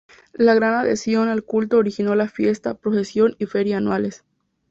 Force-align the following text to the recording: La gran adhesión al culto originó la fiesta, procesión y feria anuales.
La 0.33 0.55
gran 0.55 0.73
adhesión 0.73 1.29
al 1.29 1.43
culto 1.43 1.77
originó 1.77 2.15
la 2.15 2.27
fiesta, 2.27 2.73
procesión 2.73 3.35
y 3.37 3.45
feria 3.45 3.77
anuales. 3.77 4.23